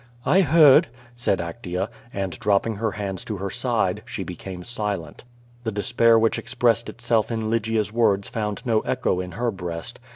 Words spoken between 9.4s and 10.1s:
breast.